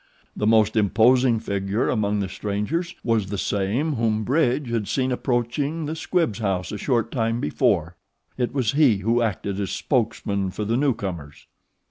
The 0.35 0.47
most 0.47 0.75
imposing 0.75 1.39
figure 1.39 1.87
among 1.87 2.21
the 2.21 2.27
strangers 2.27 2.95
was 3.03 3.27
the 3.27 3.37
same 3.37 3.93
whom 3.97 4.23
Bridge 4.23 4.71
had 4.71 4.87
seen 4.87 5.11
approaching 5.11 5.85
the 5.85 5.95
Squibbs' 5.95 6.39
house 6.39 6.71
a 6.71 6.77
short 6.79 7.11
time 7.11 7.39
before. 7.39 7.95
It 8.35 8.51
was 8.51 8.71
he 8.71 8.97
who 9.05 9.21
acted 9.21 9.59
as 9.59 9.69
spokesman 9.69 10.49
for 10.49 10.65
the 10.65 10.75
newcomers. 10.75 11.45